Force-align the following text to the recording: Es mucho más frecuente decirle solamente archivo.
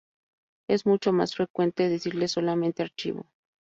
Es 0.67 0.87
mucho 0.87 1.13
más 1.13 1.35
frecuente 1.35 1.87
decirle 1.87 2.27
solamente 2.27 2.81
archivo. 2.81 3.27